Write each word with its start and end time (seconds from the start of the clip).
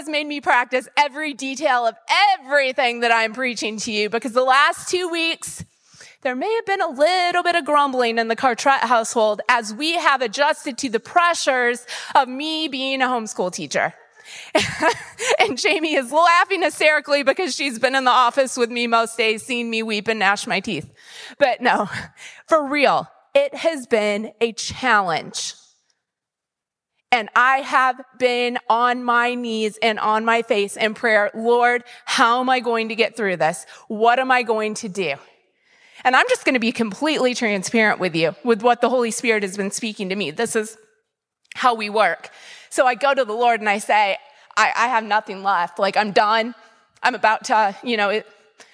has 0.00 0.08
made 0.08 0.26
me 0.26 0.40
practice 0.40 0.88
every 0.96 1.34
detail 1.34 1.86
of 1.86 1.94
everything 2.32 3.00
that 3.00 3.12
I'm 3.12 3.34
preaching 3.34 3.76
to 3.80 3.92
you 3.92 4.08
because 4.08 4.32
the 4.32 4.42
last 4.42 4.88
two 4.88 5.10
weeks, 5.10 5.62
there 6.22 6.34
may 6.34 6.50
have 6.54 6.64
been 6.64 6.80
a 6.80 6.88
little 6.88 7.42
bit 7.42 7.54
of 7.54 7.66
grumbling 7.66 8.16
in 8.16 8.28
the 8.28 8.34
Cartrett 8.34 8.80
household 8.80 9.42
as 9.46 9.74
we 9.74 9.98
have 9.98 10.22
adjusted 10.22 10.78
to 10.78 10.88
the 10.88 11.00
pressures 11.00 11.86
of 12.14 12.28
me 12.28 12.66
being 12.66 13.02
a 13.02 13.08
homeschool 13.08 13.52
teacher. 13.52 13.92
and 15.38 15.58
Jamie 15.58 15.96
is 15.96 16.10
laughing 16.10 16.62
hysterically 16.62 17.22
because 17.22 17.54
she's 17.54 17.78
been 17.78 17.94
in 17.94 18.04
the 18.04 18.10
office 18.10 18.56
with 18.56 18.70
me 18.70 18.86
most 18.86 19.18
days, 19.18 19.42
seeing 19.42 19.68
me 19.68 19.82
weep 19.82 20.08
and 20.08 20.18
gnash 20.18 20.46
my 20.46 20.60
teeth. 20.60 20.90
But 21.38 21.60
no, 21.60 21.90
for 22.46 22.66
real, 22.66 23.06
it 23.34 23.54
has 23.54 23.86
been 23.86 24.32
a 24.40 24.54
challenge. 24.54 25.52
And 27.12 27.28
I 27.34 27.58
have 27.58 28.00
been 28.18 28.58
on 28.68 29.02
my 29.02 29.34
knees 29.34 29.78
and 29.82 29.98
on 29.98 30.24
my 30.24 30.42
face 30.42 30.76
in 30.76 30.94
prayer. 30.94 31.30
Lord, 31.34 31.82
how 32.04 32.40
am 32.40 32.48
I 32.48 32.60
going 32.60 32.88
to 32.90 32.94
get 32.94 33.16
through 33.16 33.36
this? 33.36 33.66
What 33.88 34.18
am 34.20 34.30
I 34.30 34.42
going 34.42 34.74
to 34.74 34.88
do? 34.88 35.14
And 36.04 36.14
I'm 36.14 36.26
just 36.28 36.44
going 36.44 36.54
to 36.54 36.60
be 36.60 36.72
completely 36.72 37.34
transparent 37.34 37.98
with 37.98 38.14
you 38.14 38.34
with 38.44 38.62
what 38.62 38.80
the 38.80 38.88
Holy 38.88 39.10
Spirit 39.10 39.42
has 39.42 39.56
been 39.56 39.70
speaking 39.70 40.08
to 40.08 40.16
me. 40.16 40.30
This 40.30 40.54
is 40.54 40.78
how 41.56 41.74
we 41.74 41.90
work. 41.90 42.30
So 42.70 42.86
I 42.86 42.94
go 42.94 43.12
to 43.12 43.24
the 43.24 43.32
Lord 43.32 43.60
and 43.60 43.68
I 43.68 43.78
say, 43.78 44.16
I, 44.56 44.72
I 44.76 44.88
have 44.88 45.04
nothing 45.04 45.42
left. 45.42 45.78
Like, 45.78 45.96
I'm 45.96 46.12
done. 46.12 46.54
I'm 47.02 47.14
about 47.14 47.44
to, 47.46 47.76
you 47.82 47.96
know, 47.96 48.10
it, 48.10 48.26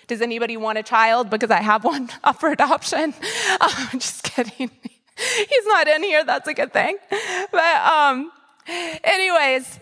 does 0.08 0.20
anybody 0.20 0.56
want 0.56 0.78
a 0.78 0.82
child? 0.82 1.30
Because 1.30 1.50
I 1.50 1.62
have 1.62 1.84
one 1.84 2.10
up 2.24 2.38
for 2.38 2.50
adoption. 2.50 3.14
I'm 3.60 3.98
just 3.98 4.22
kidding. 4.22 4.70
He's 5.48 5.66
not 5.66 5.88
in 5.88 6.02
here. 6.02 6.24
That's 6.24 6.48
a 6.48 6.54
good 6.54 6.72
thing. 6.72 6.98
But, 7.50 7.92
um, 7.92 8.32
anyways, 9.04 9.80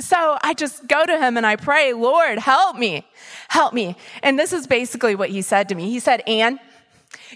so 0.00 0.38
I 0.42 0.54
just 0.54 0.86
go 0.86 1.04
to 1.04 1.18
him 1.18 1.36
and 1.36 1.44
I 1.44 1.56
pray, 1.56 1.92
Lord, 1.92 2.38
help 2.38 2.76
me, 2.76 3.06
help 3.48 3.74
me. 3.74 3.96
And 4.22 4.38
this 4.38 4.52
is 4.52 4.66
basically 4.66 5.14
what 5.14 5.30
he 5.30 5.42
said 5.42 5.68
to 5.68 5.74
me. 5.74 5.90
He 5.90 5.98
said, 5.98 6.22
Anne, 6.26 6.60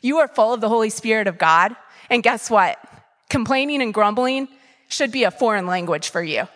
you 0.00 0.18
are 0.18 0.28
full 0.28 0.54
of 0.54 0.60
the 0.60 0.68
Holy 0.68 0.90
Spirit 0.90 1.26
of 1.26 1.38
God. 1.38 1.74
And 2.08 2.22
guess 2.22 2.50
what? 2.50 2.78
Complaining 3.28 3.82
and 3.82 3.92
grumbling 3.92 4.48
should 4.88 5.10
be 5.10 5.24
a 5.24 5.30
foreign 5.30 5.66
language 5.66 6.10
for 6.10 6.22
you. 6.22 6.46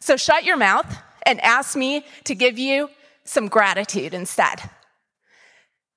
So 0.00 0.16
shut 0.16 0.44
your 0.44 0.56
mouth 0.56 0.86
and 1.24 1.40
ask 1.40 1.76
me 1.76 2.04
to 2.24 2.34
give 2.34 2.58
you 2.58 2.88
some 3.24 3.48
gratitude 3.48 4.14
instead. 4.14 4.70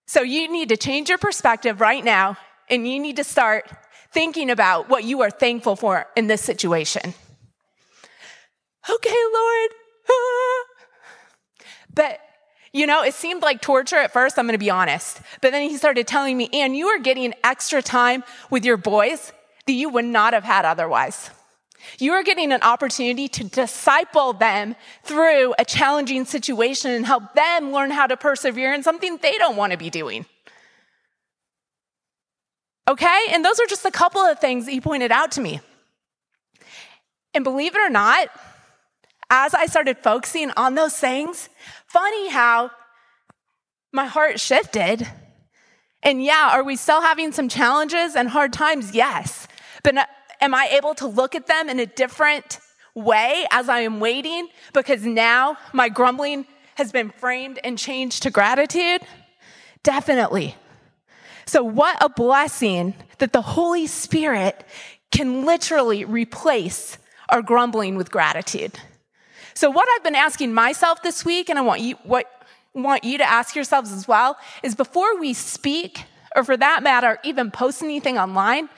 So 0.06 0.22
you 0.22 0.52
need 0.52 0.70
to 0.70 0.78
change 0.78 1.10
your 1.10 1.18
perspective 1.18 1.80
right 1.80 2.04
now 2.04 2.38
and 2.70 2.88
you 2.88 3.00
need 3.00 3.16
to 3.16 3.24
start 3.24 3.70
thinking 4.14 4.50
about 4.50 4.90
what 4.90 5.04
you 5.04 5.22
are 5.22 5.32
thankful 5.32 5.76
for 5.76 6.08
in 6.16 6.28
this 6.28 6.42
situation. 6.42 7.14
Okay, 8.90 9.24
Lord. 9.34 9.70
But, 11.96 12.20
you 12.72 12.88
know, 12.88 13.04
it 13.04 13.14
seemed 13.14 13.44
like 13.44 13.62
torture 13.62 13.98
at 13.98 14.12
first, 14.12 14.40
I'm 14.40 14.48
to 14.48 14.58
be 14.58 14.72
honest. 14.72 15.22
But 15.42 15.52
then 15.52 15.70
he 15.70 15.78
started 15.78 16.08
telling 16.08 16.36
me, 16.36 16.50
Anne, 16.52 16.74
you 16.74 16.88
are 16.88 16.98
getting 16.98 17.36
extra 17.44 17.84
time 17.84 18.24
with 18.50 18.66
your 18.66 18.78
boys 18.78 19.32
that 19.68 19.74
you 19.74 19.90
would 19.90 20.06
not 20.06 20.34
have 20.34 20.44
had 20.44 20.66
otherwise. 20.66 21.30
You 22.00 22.14
are 22.14 22.24
getting 22.24 22.52
an 22.52 22.62
opportunity 22.64 23.28
to 23.28 23.44
disciple 23.44 24.34
them 24.34 24.76
through 25.04 25.54
a 25.60 25.66
challenging 25.66 26.26
situation 26.26 26.92
and 26.92 27.06
help 27.06 27.36
them 27.36 27.72
learn 27.72 27.92
how 27.92 28.08
to 28.08 28.18
persevere 28.18 28.74
in 28.74 28.84
something 28.84 29.18
they 29.18 29.38
don't 29.38 29.56
want 29.56 29.72
to 29.72 29.78
be 29.78 29.90
doing. 29.90 30.26
Okay? 32.88 33.26
And 33.32 33.44
those 33.44 33.60
are 33.60 33.66
just 33.66 33.86
a 33.86 33.92
couple 33.92 34.22
of 34.22 34.40
things 34.40 34.66
that 34.66 34.72
he 34.72 34.82
pointed 34.82 35.12
out 35.12 35.32
to 35.34 35.42
me. 35.42 35.62
And 37.34 37.44
believe 37.44 37.76
it 37.76 37.80
or 37.80 37.90
not, 37.90 38.28
as 39.30 39.54
I 39.54 39.66
started 39.66 39.98
focusing 39.98 40.52
on 40.58 40.76
those 40.76 40.96
things, 40.96 41.50
funny 41.88 42.30
how 42.30 42.72
my 43.92 44.06
heart 44.06 44.40
shifted. 44.40 45.08
And 46.04 46.24
yeah, 46.24 46.50
are 46.54 46.64
we 46.64 46.76
still 46.76 47.02
having 47.02 47.32
some 47.32 47.50
challenges 47.50 48.16
and 48.16 48.30
hard 48.30 48.54
times? 48.54 48.94
Yes. 48.94 49.48
But 49.84 49.98
uh, 49.98 50.06
am 50.42 50.54
I 50.54 50.68
able 50.68 50.94
to 50.96 51.08
look 51.08 51.36
at 51.36 51.48
them 51.48 51.70
in 51.70 51.80
a 51.80 51.86
different 51.86 52.60
way 52.94 53.46
as 53.52 53.70
I 53.70 53.80
am 53.80 54.00
waiting? 54.00 54.50
Because 54.74 55.04
now 55.04 55.58
my 55.72 55.90
grumbling 55.90 56.46
has 56.76 56.92
been 56.92 57.10
framed 57.10 57.60
and 57.64 57.78
changed 57.78 58.24
to 58.24 58.30
gratitude? 58.30 59.02
Definitely. 59.84 60.56
So, 61.46 61.64
what 61.64 62.02
a 62.04 62.10
blessing 62.10 62.94
that 63.18 63.34
the 63.34 63.42
Holy 63.42 63.88
Spirit 63.88 64.66
can 65.12 65.46
literally 65.46 66.06
replace 66.06 66.98
our 67.30 67.42
grumbling 67.42 67.96
with 67.96 68.12
gratitude. 68.12 68.74
So, 69.54 69.70
what 69.70 69.88
I've 69.96 70.04
been 70.04 70.16
asking 70.16 70.54
myself 70.54 71.04
this 71.04 71.24
week, 71.24 71.50
and 71.50 71.60
I 71.60 71.62
want 71.62 71.82
you, 71.82 71.96
what, 72.04 72.28
want 72.74 73.04
you 73.04 73.18
to 73.20 73.24
ask 73.24 73.56
yourselves 73.56 73.92
as 73.92 74.08
well, 74.08 74.38
is 74.64 74.76
before 74.76 75.20
we 75.20 75.34
speak, 75.34 76.06
or 76.36 76.44
for 76.44 76.58
that 76.58 76.82
matter, 76.84 77.20
even 77.24 77.52
post 77.52 77.84
anything 77.84 78.18
online, 78.18 78.70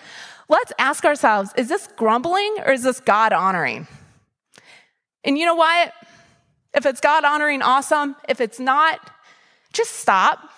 let's 0.50 0.74
ask 0.78 1.06
ourselves 1.06 1.52
is 1.56 1.70
this 1.70 1.88
grumbling 1.96 2.56
or 2.66 2.74
is 2.74 2.84
this 2.84 3.00
God 3.00 3.34
honoring? 3.34 3.88
And 5.24 5.38
you 5.38 5.46
know 5.46 5.56
what? 5.56 5.94
If 6.74 6.86
it's 6.86 7.00
God 7.00 7.24
honoring, 7.24 7.62
awesome. 7.62 8.16
If 8.28 8.42
it's 8.42 8.60
not, 8.60 9.00
just 9.72 9.92
stop 9.92 10.50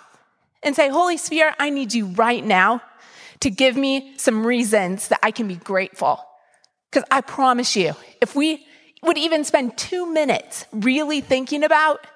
and 0.62 0.74
say, 0.74 0.88
Holy 0.88 1.16
Spirit, 1.16 1.54
I 1.58 1.70
need 1.70 1.94
you 1.94 2.06
right 2.06 2.44
now 2.44 2.82
to 3.40 3.50
give 3.50 3.76
me 3.76 4.14
some 4.16 4.46
reasons 4.46 5.08
that 5.08 5.20
I 5.22 5.30
can 5.30 5.48
be 5.48 5.56
grateful. 5.56 6.20
Because 6.90 7.06
I 7.10 7.20
promise 7.20 7.76
you, 7.76 7.94
if 8.20 8.34
we 8.34 8.66
would 9.02 9.18
even 9.18 9.44
spend 9.44 9.76
two 9.76 10.12
minutes 10.12 10.66
really 10.72 11.20
thinking 11.20 11.62
about 11.62 12.06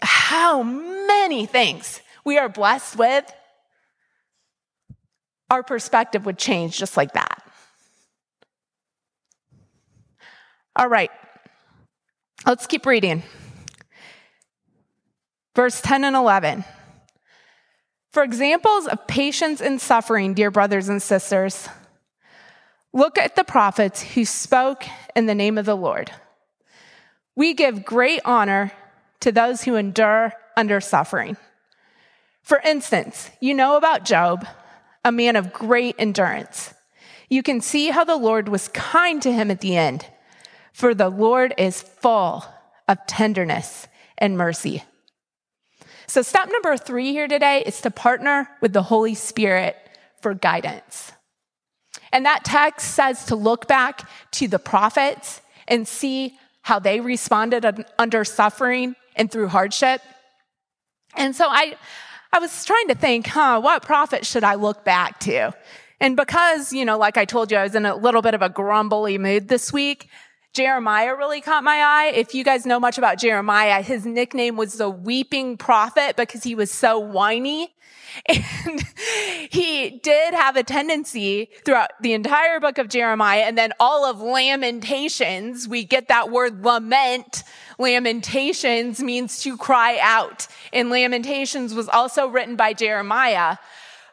how 0.00 0.62
many 0.62 1.46
things 1.46 2.00
we 2.24 2.38
are 2.38 2.48
blessed 2.48 2.96
with, 2.96 3.30
our 5.50 5.62
perspective 5.62 6.24
would 6.24 6.38
change 6.38 6.78
just 6.78 6.96
like 6.96 7.12
that. 7.12 7.42
All 10.74 10.88
right, 10.88 11.10
let's 12.46 12.66
keep 12.66 12.86
reading. 12.86 13.22
Verse 15.54 15.82
10 15.82 16.04
and 16.04 16.16
11. 16.16 16.64
For 18.12 18.22
examples 18.22 18.86
of 18.86 19.06
patience 19.06 19.62
and 19.62 19.80
suffering, 19.80 20.34
dear 20.34 20.50
brothers 20.50 20.90
and 20.90 21.00
sisters, 21.00 21.66
look 22.92 23.16
at 23.16 23.36
the 23.36 23.44
prophets 23.44 24.02
who 24.02 24.26
spoke 24.26 24.84
in 25.16 25.24
the 25.24 25.34
name 25.34 25.56
of 25.56 25.64
the 25.64 25.74
Lord. 25.74 26.10
We 27.34 27.54
give 27.54 27.86
great 27.86 28.20
honor 28.26 28.72
to 29.20 29.32
those 29.32 29.62
who 29.62 29.76
endure 29.76 30.34
under 30.58 30.78
suffering. 30.78 31.38
For 32.42 32.58
instance, 32.58 33.30
you 33.40 33.54
know 33.54 33.78
about 33.78 34.04
Job, 34.04 34.46
a 35.04 35.10
man 35.10 35.34
of 35.34 35.54
great 35.54 35.94
endurance. 35.98 36.74
You 37.30 37.42
can 37.42 37.62
see 37.62 37.88
how 37.88 38.04
the 38.04 38.16
Lord 38.16 38.50
was 38.50 38.68
kind 38.68 39.22
to 39.22 39.32
him 39.32 39.50
at 39.50 39.62
the 39.62 39.74
end, 39.74 40.04
for 40.74 40.94
the 40.94 41.08
Lord 41.08 41.54
is 41.56 41.80
full 41.80 42.44
of 42.86 43.06
tenderness 43.06 43.88
and 44.18 44.36
mercy. 44.36 44.84
So, 46.12 46.20
step 46.20 46.50
number 46.52 46.76
three 46.76 47.12
here 47.12 47.26
today 47.26 47.62
is 47.64 47.80
to 47.80 47.90
partner 47.90 48.46
with 48.60 48.74
the 48.74 48.82
Holy 48.82 49.14
Spirit 49.14 49.74
for 50.20 50.34
guidance. 50.34 51.10
And 52.12 52.26
that 52.26 52.44
text 52.44 52.90
says 52.90 53.24
to 53.24 53.34
look 53.34 53.66
back 53.66 54.06
to 54.32 54.46
the 54.46 54.58
prophets 54.58 55.40
and 55.66 55.88
see 55.88 56.36
how 56.60 56.80
they 56.80 57.00
responded 57.00 57.86
under 57.98 58.24
suffering 58.26 58.94
and 59.16 59.30
through 59.30 59.48
hardship. 59.48 60.02
And 61.16 61.34
so 61.34 61.46
I, 61.48 61.76
I 62.30 62.40
was 62.40 62.62
trying 62.66 62.88
to 62.88 62.94
think, 62.94 63.28
huh, 63.28 63.62
what 63.62 63.82
prophet 63.82 64.26
should 64.26 64.44
I 64.44 64.56
look 64.56 64.84
back 64.84 65.18
to? 65.20 65.54
And 65.98 66.14
because, 66.14 66.74
you 66.74 66.84
know, 66.84 66.98
like 66.98 67.16
I 67.16 67.24
told 67.24 67.50
you, 67.50 67.56
I 67.56 67.62
was 67.62 67.74
in 67.74 67.86
a 67.86 67.96
little 67.96 68.20
bit 68.20 68.34
of 68.34 68.42
a 68.42 68.50
grumbly 68.50 69.16
mood 69.16 69.48
this 69.48 69.72
week, 69.72 70.10
Jeremiah 70.52 71.14
really 71.14 71.40
caught 71.40 71.64
my 71.64 71.78
eye. 71.78 72.12
If 72.14 72.34
you 72.34 72.44
guys 72.44 72.66
know 72.66 72.78
much 72.78 72.98
about 72.98 73.18
Jeremiah, 73.18 73.80
his 73.80 74.04
nickname 74.04 74.56
was 74.56 74.74
the 74.74 74.90
weeping 74.90 75.56
prophet 75.56 76.14
because 76.16 76.42
he 76.42 76.54
was 76.54 76.70
so 76.70 76.98
whiny. 76.98 77.74
And 78.28 78.84
he 79.50 79.88
did 80.02 80.34
have 80.34 80.56
a 80.56 80.62
tendency 80.62 81.48
throughout 81.64 81.90
the 82.02 82.12
entire 82.12 82.60
book 82.60 82.76
of 82.76 82.88
Jeremiah 82.88 83.40
and 83.40 83.56
then 83.56 83.72
all 83.80 84.04
of 84.04 84.20
Lamentations. 84.20 85.66
We 85.66 85.84
get 85.84 86.08
that 86.08 86.30
word 86.30 86.62
lament. 86.62 87.42
Lamentations 87.78 89.02
means 89.02 89.42
to 89.44 89.56
cry 89.56 89.98
out. 90.02 90.46
And 90.74 90.90
Lamentations 90.90 91.72
was 91.72 91.88
also 91.88 92.26
written 92.26 92.54
by 92.54 92.74
Jeremiah, 92.74 93.56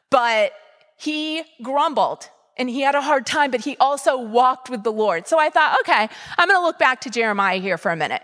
but 0.09 0.53
he 0.95 1.43
grumbled 1.61 2.29
and 2.59 2.69
he 2.69 2.81
had 2.81 2.93
a 2.93 3.01
hard 3.01 3.25
time, 3.25 3.49
but 3.49 3.61
he 3.61 3.77
also 3.77 4.19
walked 4.19 4.69
with 4.69 4.83
the 4.83 4.91
Lord. 4.91 5.27
So 5.27 5.39
I 5.39 5.49
thought, 5.49 5.77
okay, 5.79 6.09
I'm 6.37 6.47
going 6.47 6.59
to 6.59 6.63
look 6.63 6.77
back 6.77 7.01
to 7.01 7.09
Jeremiah 7.09 7.57
here 7.59 7.77
for 7.77 7.89
a 7.89 7.95
minute. 7.95 8.21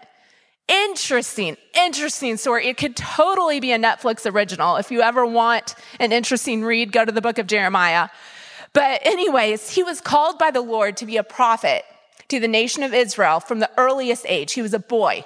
Interesting, 0.67 1.55
interesting 1.73 2.35
story. 2.37 2.67
It 2.67 2.75
could 2.75 2.97
totally 2.97 3.59
be 3.59 3.71
a 3.71 3.79
Netflix 3.79 4.29
original. 4.31 4.75
If 4.75 4.91
you 4.91 5.01
ever 5.01 5.25
want 5.25 5.75
an 5.99 6.11
interesting 6.11 6.63
read, 6.63 6.91
go 6.91 7.05
to 7.05 7.11
the 7.11 7.21
book 7.21 7.37
of 7.37 7.47
Jeremiah. 7.47 8.09
But, 8.73 8.99
anyways, 9.05 9.69
he 9.69 9.83
was 9.83 10.01
called 10.01 10.37
by 10.37 10.51
the 10.51 10.61
Lord 10.61 10.97
to 10.97 11.05
be 11.05 11.15
a 11.15 11.23
prophet 11.23 11.85
to 12.27 12.39
the 12.39 12.47
nation 12.47 12.83
of 12.83 12.93
Israel 12.93 13.39
from 13.39 13.59
the 13.59 13.69
earliest 13.77 14.25
age. 14.27 14.53
He 14.53 14.61
was 14.61 14.73
a 14.73 14.79
boy, 14.79 15.23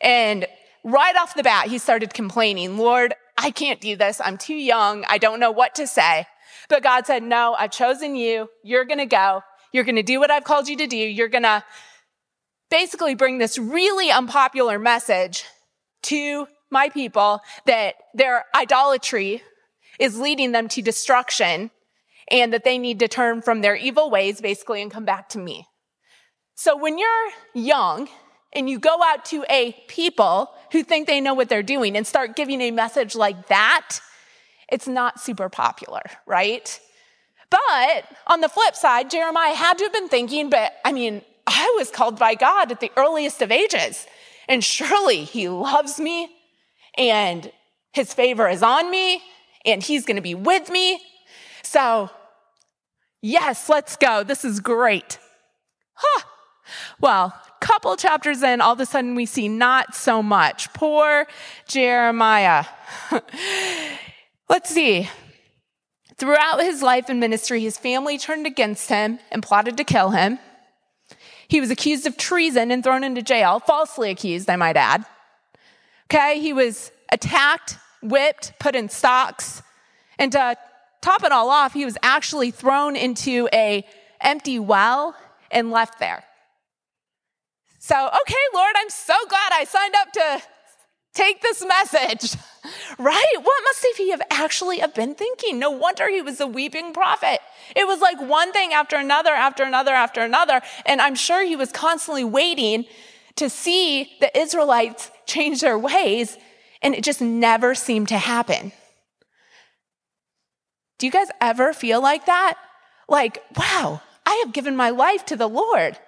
And 0.00 0.46
right 0.84 1.16
off 1.16 1.34
the 1.34 1.42
bat, 1.42 1.66
he 1.66 1.76
started 1.76 2.14
complaining, 2.14 2.78
Lord, 2.78 3.14
I 3.36 3.50
can't 3.50 3.80
do 3.80 3.94
this. 3.94 4.20
I'm 4.24 4.38
too 4.38 4.54
young. 4.54 5.04
I 5.08 5.18
don't 5.18 5.40
know 5.40 5.50
what 5.50 5.74
to 5.74 5.86
say. 5.86 6.26
But 6.68 6.82
God 6.82 7.06
said, 7.06 7.22
No, 7.22 7.54
I've 7.58 7.70
chosen 7.70 8.16
you. 8.16 8.48
You're 8.62 8.84
going 8.84 8.98
to 8.98 9.06
go. 9.06 9.42
You're 9.72 9.84
going 9.84 9.96
to 9.96 10.02
do 10.02 10.18
what 10.18 10.30
I've 10.30 10.44
called 10.44 10.68
you 10.68 10.76
to 10.76 10.86
do. 10.86 10.96
You're 10.96 11.28
going 11.28 11.42
to 11.42 11.62
basically 12.70 13.14
bring 13.14 13.38
this 13.38 13.58
really 13.58 14.10
unpopular 14.10 14.78
message 14.78 15.44
to 16.02 16.46
my 16.70 16.88
people 16.88 17.40
that 17.66 17.94
their 18.14 18.44
idolatry 18.54 19.42
is 19.98 20.18
leading 20.18 20.52
them 20.52 20.68
to 20.68 20.82
destruction 20.82 21.70
and 22.30 22.52
that 22.52 22.64
they 22.64 22.78
need 22.78 22.98
to 23.00 23.08
turn 23.08 23.42
from 23.42 23.60
their 23.60 23.74
evil 23.74 24.10
ways 24.10 24.40
basically 24.40 24.82
and 24.82 24.90
come 24.90 25.04
back 25.04 25.28
to 25.30 25.38
me. 25.38 25.66
So 26.54 26.76
when 26.76 26.98
you're 26.98 27.30
young 27.54 28.08
and 28.52 28.68
you 28.68 28.78
go 28.78 29.02
out 29.02 29.24
to 29.26 29.44
a 29.48 29.72
people 29.88 30.50
who 30.72 30.82
think 30.82 31.06
they 31.06 31.20
know 31.20 31.34
what 31.34 31.48
they're 31.48 31.62
doing 31.62 31.96
and 31.96 32.06
start 32.06 32.36
giving 32.36 32.60
a 32.60 32.70
message 32.70 33.14
like 33.14 33.48
that, 33.48 34.00
it's 34.70 34.86
not 34.86 35.20
super 35.20 35.48
popular, 35.48 36.02
right? 36.26 36.80
But 37.50 38.04
on 38.26 38.40
the 38.40 38.48
flip 38.48 38.74
side, 38.74 39.10
Jeremiah 39.10 39.54
had 39.54 39.78
to 39.78 39.84
have 39.84 39.92
been 39.92 40.08
thinking, 40.08 40.50
but 40.50 40.74
I 40.84 40.92
mean, 40.92 41.22
I 41.46 41.74
was 41.78 41.90
called 41.90 42.18
by 42.18 42.34
God 42.34 42.70
at 42.70 42.80
the 42.80 42.92
earliest 42.96 43.40
of 43.40 43.50
ages, 43.50 44.06
and 44.48 44.62
surely 44.62 45.24
he 45.24 45.48
loves 45.48 45.98
me 45.98 46.30
and 46.96 47.50
his 47.92 48.12
favor 48.12 48.48
is 48.48 48.62
on 48.62 48.90
me 48.90 49.22
and 49.64 49.82
he's 49.82 50.04
to 50.16 50.20
be 50.20 50.34
with 50.34 50.68
me. 50.68 51.00
So, 51.62 52.10
yes, 53.22 53.68
let's 53.68 53.96
go. 53.96 54.22
This 54.24 54.44
is 54.44 54.60
great. 54.60 55.18
Huh. 55.94 56.22
Well, 57.00 57.34
couple 57.60 57.96
chapters 57.96 58.42
in, 58.42 58.60
all 58.60 58.72
of 58.72 58.80
a 58.80 58.86
sudden 58.86 59.14
we 59.14 59.26
see 59.26 59.48
not 59.48 59.94
so 59.94 60.22
much. 60.22 60.72
Poor 60.72 61.26
Jeremiah. 61.66 62.64
Let's 64.48 64.70
see. 64.70 65.08
Throughout 66.16 66.62
his 66.62 66.82
life 66.82 67.08
and 67.08 67.20
ministry, 67.20 67.60
his 67.60 67.78
family 67.78 68.18
turned 68.18 68.46
against 68.46 68.88
him 68.88 69.18
and 69.30 69.42
plotted 69.42 69.76
to 69.76 69.84
kill 69.84 70.10
him. 70.10 70.38
He 71.46 71.60
was 71.60 71.70
accused 71.70 72.06
of 72.06 72.16
treason 72.16 72.70
and 72.70 72.82
thrown 72.82 73.04
into 73.04 73.22
jail, 73.22 73.60
falsely 73.60 74.10
accused, 74.10 74.50
I 74.50 74.56
might 74.56 74.76
add. 74.76 75.04
Okay, 76.10 76.40
he 76.40 76.52
was 76.52 76.90
attacked, 77.12 77.78
whipped, 78.02 78.58
put 78.58 78.74
in 78.74 78.88
stocks, 78.88 79.62
and 80.18 80.32
to 80.32 80.56
top 81.00 81.22
it 81.22 81.32
all 81.32 81.50
off, 81.50 81.74
he 81.74 81.84
was 81.84 81.96
actually 82.02 82.50
thrown 82.50 82.96
into 82.96 83.48
a 83.52 83.84
empty 84.20 84.58
well 84.58 85.14
and 85.50 85.70
left 85.70 85.98
there. 85.98 86.24
So, 87.78 87.94
okay, 87.94 88.34
Lord, 88.54 88.74
I'm 88.76 88.90
so 88.90 89.14
glad 89.28 89.52
I 89.52 89.64
signed 89.64 89.94
up 89.94 90.12
to 90.12 90.42
take 91.14 91.40
this 91.40 91.64
message. 91.64 92.34
Right? 92.98 93.34
What 93.36 93.62
must 93.64 93.86
he 93.96 94.10
have 94.10 94.22
actually 94.30 94.78
have 94.78 94.94
been 94.94 95.14
thinking? 95.14 95.58
No 95.58 95.70
wonder 95.70 96.08
he 96.08 96.22
was 96.22 96.40
a 96.40 96.46
weeping 96.46 96.92
prophet. 96.92 97.40
It 97.74 97.86
was 97.86 98.00
like 98.00 98.20
one 98.20 98.52
thing 98.52 98.72
after 98.72 98.96
another, 98.96 99.30
after 99.30 99.64
another, 99.64 99.92
after 99.92 100.20
another. 100.20 100.60
And 100.86 101.00
I'm 101.00 101.14
sure 101.14 101.44
he 101.44 101.56
was 101.56 101.72
constantly 101.72 102.24
waiting 102.24 102.84
to 103.36 103.50
see 103.50 104.10
the 104.20 104.36
Israelites 104.38 105.10
change 105.26 105.60
their 105.60 105.78
ways. 105.78 106.36
And 106.82 106.94
it 106.94 107.04
just 107.04 107.20
never 107.20 107.74
seemed 107.74 108.08
to 108.08 108.18
happen. 108.18 108.72
Do 110.98 111.06
you 111.06 111.12
guys 111.12 111.28
ever 111.40 111.72
feel 111.72 112.00
like 112.00 112.26
that? 112.26 112.56
Like, 113.08 113.42
wow, 113.56 114.02
I 114.26 114.42
have 114.44 114.52
given 114.52 114.76
my 114.76 114.90
life 114.90 115.24
to 115.26 115.36
the 115.36 115.48
Lord. 115.48 115.98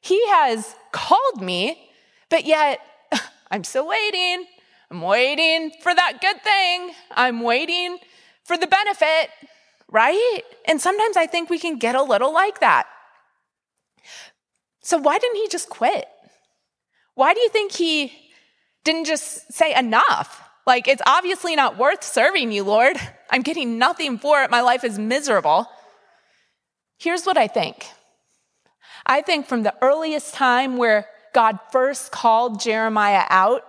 He 0.00 0.26
has 0.28 0.74
called 0.92 1.42
me, 1.42 1.90
but 2.28 2.44
yet 2.44 2.80
I'm 3.50 3.64
still 3.64 3.86
waiting. 3.86 4.46
I'm 4.90 5.02
waiting 5.02 5.70
for 5.82 5.94
that 5.94 6.20
good 6.20 6.42
thing. 6.42 6.92
I'm 7.12 7.40
waiting 7.42 7.98
for 8.44 8.56
the 8.56 8.66
benefit, 8.66 9.30
right? 9.88 10.40
And 10.66 10.80
sometimes 10.80 11.16
I 11.16 11.26
think 11.26 11.48
we 11.48 11.58
can 11.58 11.78
get 11.78 11.94
a 11.94 12.02
little 12.02 12.32
like 12.32 12.60
that. 12.60 12.86
So, 14.82 14.98
why 14.98 15.18
didn't 15.18 15.36
he 15.36 15.48
just 15.48 15.68
quit? 15.68 16.06
Why 17.14 17.34
do 17.34 17.40
you 17.40 17.48
think 17.50 17.72
he 17.72 18.12
didn't 18.84 19.04
just 19.04 19.52
say 19.52 19.74
enough? 19.76 20.42
Like, 20.66 20.88
it's 20.88 21.02
obviously 21.06 21.54
not 21.54 21.78
worth 21.78 22.02
serving 22.02 22.50
you, 22.50 22.64
Lord. 22.64 22.96
I'm 23.30 23.42
getting 23.42 23.78
nothing 23.78 24.18
for 24.18 24.42
it. 24.42 24.50
My 24.50 24.62
life 24.62 24.84
is 24.84 24.98
miserable. 24.98 25.66
Here's 26.98 27.24
what 27.24 27.36
I 27.36 27.46
think 27.46 27.86
I 29.06 29.22
think 29.22 29.46
from 29.46 29.62
the 29.62 29.74
earliest 29.82 30.34
time 30.34 30.76
where 30.76 31.06
God 31.34 31.58
first 31.70 32.10
called 32.10 32.60
Jeremiah 32.60 33.24
out, 33.28 33.62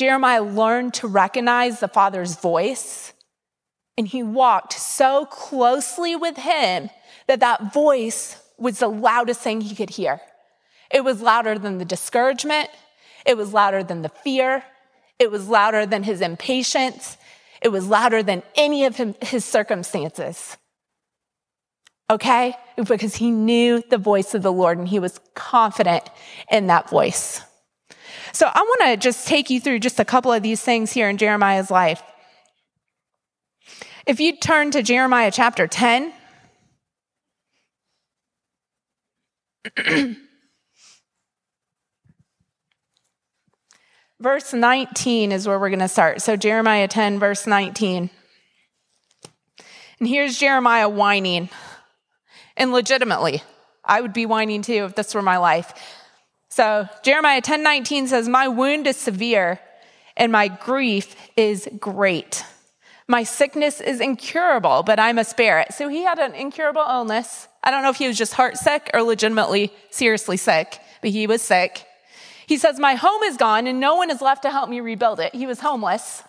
Jeremiah 0.00 0.42
learned 0.42 0.94
to 0.94 1.06
recognize 1.06 1.80
the 1.80 1.86
Father's 1.86 2.34
voice, 2.34 3.12
and 3.98 4.08
he 4.08 4.22
walked 4.22 4.72
so 4.72 5.26
closely 5.26 6.16
with 6.16 6.38
him 6.38 6.88
that 7.26 7.40
that 7.40 7.74
voice 7.74 8.42
was 8.56 8.78
the 8.78 8.88
loudest 8.88 9.42
thing 9.42 9.60
he 9.60 9.74
could 9.74 9.90
hear. 9.90 10.22
It 10.90 11.04
was 11.04 11.20
louder 11.20 11.58
than 11.58 11.76
the 11.76 11.84
discouragement, 11.84 12.70
it 13.26 13.36
was 13.36 13.52
louder 13.52 13.82
than 13.82 14.00
the 14.00 14.08
fear, 14.08 14.64
it 15.18 15.30
was 15.30 15.50
louder 15.50 15.84
than 15.84 16.04
his 16.04 16.22
impatience, 16.22 17.18
it 17.60 17.68
was 17.68 17.86
louder 17.86 18.22
than 18.22 18.42
any 18.54 18.86
of 18.86 18.96
his 18.96 19.44
circumstances 19.44 20.56
okay? 22.10 22.54
Because 22.76 23.14
he 23.14 23.30
knew 23.30 23.84
the 23.88 23.96
voice 23.96 24.34
of 24.34 24.42
the 24.42 24.52
Lord 24.52 24.78
and 24.78 24.88
he 24.88 24.98
was 24.98 25.20
confident 25.36 26.10
in 26.50 26.66
that 26.66 26.90
voice. 26.90 27.42
So 28.32 28.46
I 28.46 28.60
want 28.60 28.80
to 28.92 28.96
just 28.96 29.26
take 29.26 29.50
you 29.50 29.60
through 29.60 29.80
just 29.80 30.00
a 30.00 30.04
couple 30.04 30.32
of 30.32 30.42
these 30.42 30.60
things 30.62 30.92
here 30.92 31.08
in 31.08 31.16
Jeremiah's 31.16 31.70
life. 31.70 32.02
If 34.06 34.20
you 34.20 34.36
turn 34.36 34.70
to 34.72 34.82
Jeremiah 34.82 35.30
chapter 35.30 35.66
10, 35.66 36.12
verse 44.20 44.52
19 44.52 45.32
is 45.32 45.46
where 45.46 45.58
we're 45.58 45.68
going 45.68 45.80
to 45.80 45.88
start. 45.88 46.22
So, 46.22 46.36
Jeremiah 46.36 46.88
10, 46.88 47.18
verse 47.18 47.46
19. 47.46 48.10
And 49.98 50.08
here's 50.08 50.38
Jeremiah 50.38 50.88
whining. 50.88 51.50
And 52.56 52.72
legitimately, 52.72 53.42
I 53.84 54.00
would 54.00 54.12
be 54.12 54.26
whining 54.26 54.62
too 54.62 54.84
if 54.84 54.94
this 54.94 55.14
were 55.14 55.22
my 55.22 55.36
life. 55.36 55.72
So 56.50 56.88
Jeremiah 57.02 57.40
10:19 57.40 58.08
says, 58.08 58.28
"My 58.28 58.48
wound 58.48 58.86
is 58.86 58.96
severe 58.96 59.60
and 60.16 60.32
my 60.32 60.48
grief 60.48 61.14
is 61.36 61.68
great. 61.78 62.44
My 63.06 63.22
sickness 63.22 63.80
is 63.80 64.00
incurable, 64.00 64.82
but 64.82 64.98
I 64.98 65.12
must 65.12 65.36
bear 65.36 65.60
it." 65.60 65.72
So 65.72 65.88
he 65.88 66.02
had 66.02 66.18
an 66.18 66.34
incurable 66.34 66.84
illness. 66.86 67.46
I 67.62 67.70
don't 67.70 67.82
know 67.82 67.90
if 67.90 67.96
he 67.96 68.08
was 68.08 68.18
just 68.18 68.34
heart 68.34 68.56
sick 68.56 68.90
or 68.92 69.02
legitimately 69.02 69.72
seriously 69.90 70.36
sick, 70.36 70.80
but 71.00 71.10
he 71.10 71.26
was 71.28 71.40
sick. 71.40 71.86
He 72.46 72.56
says, 72.56 72.80
"My 72.80 72.96
home 72.96 73.22
is 73.22 73.36
gone 73.36 73.68
and 73.68 73.78
no 73.78 73.94
one 73.94 74.10
is 74.10 74.20
left 74.20 74.42
to 74.42 74.50
help 74.50 74.68
me 74.68 74.80
rebuild 74.80 75.20
it." 75.20 75.32
He 75.32 75.46
was 75.46 75.60
homeless. 75.60 76.24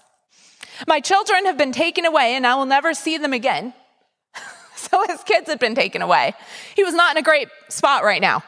My 0.88 1.00
children 1.00 1.46
have 1.46 1.58
been 1.58 1.72
taken 1.72 2.06
away 2.06 2.36
and 2.36 2.46
I 2.46 2.54
will 2.56 2.68
never 2.68 2.94
see 2.94 3.18
them 3.18 3.34
again. 3.34 3.74
So 4.76 5.06
his 5.08 5.24
kids 5.24 5.48
had 5.48 5.60
been 5.60 5.76
taken 5.76 6.02
away. 6.02 6.34
He 6.76 6.84
was 6.84 6.96
not 6.96 7.12
in 7.12 7.18
a 7.18 7.22
great 7.22 7.50
spot 7.70 8.04
right 8.04 8.20
now. 8.20 8.44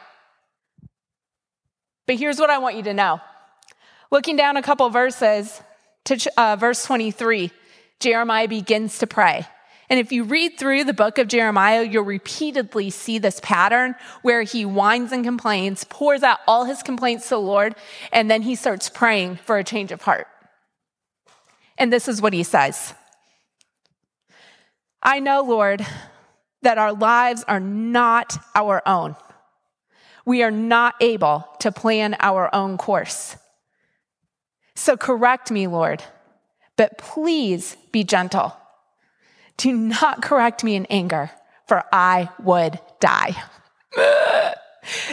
But 2.06 2.16
here's 2.16 2.38
what 2.38 2.50
I 2.50 2.58
want 2.58 2.76
you 2.76 2.82
to 2.84 2.94
know. 2.94 3.20
Looking 4.10 4.36
down 4.36 4.56
a 4.56 4.62
couple 4.62 4.88
verses 4.90 5.60
to 6.04 6.32
uh, 6.36 6.56
verse 6.56 6.84
23, 6.84 7.50
Jeremiah 8.00 8.48
begins 8.48 8.98
to 8.98 9.06
pray. 9.06 9.46
And 9.90 10.00
if 10.00 10.12
you 10.12 10.24
read 10.24 10.58
through 10.58 10.84
the 10.84 10.94
book 10.94 11.18
of 11.18 11.28
Jeremiah, 11.28 11.82
you'll 11.82 12.04
repeatedly 12.04 12.90
see 12.90 13.18
this 13.18 13.40
pattern 13.42 13.94
where 14.22 14.42
he 14.42 14.64
whines 14.64 15.12
and 15.12 15.24
complains, 15.24 15.84
pours 15.84 16.22
out 16.22 16.38
all 16.46 16.64
his 16.64 16.82
complaints 16.82 17.24
to 17.24 17.34
the 17.36 17.40
Lord, 17.40 17.74
and 18.12 18.30
then 18.30 18.42
he 18.42 18.54
starts 18.54 18.88
praying 18.88 19.36
for 19.36 19.58
a 19.58 19.64
change 19.64 19.92
of 19.92 20.02
heart. 20.02 20.26
And 21.76 21.92
this 21.92 22.08
is 22.08 22.22
what 22.22 22.32
he 22.32 22.42
says 22.42 22.94
I 25.02 25.20
know, 25.20 25.42
Lord, 25.42 25.84
that 26.62 26.78
our 26.78 26.92
lives 26.92 27.44
are 27.46 27.60
not 27.60 28.38
our 28.54 28.82
own. 28.86 29.16
We 30.24 30.42
are 30.42 30.50
not 30.50 30.94
able 31.00 31.48
to 31.60 31.70
plan 31.70 32.16
our 32.20 32.54
own 32.54 32.78
course. 32.78 33.36
So 34.74 34.96
correct 34.96 35.50
me, 35.50 35.66
Lord, 35.66 36.02
but 36.76 36.98
please 36.98 37.76
be 37.92 38.04
gentle. 38.04 38.56
Do 39.56 39.72
not 39.72 40.22
correct 40.22 40.64
me 40.64 40.74
in 40.74 40.86
anger, 40.86 41.30
for 41.66 41.84
I 41.92 42.28
would 42.42 42.80
die. 43.00 43.36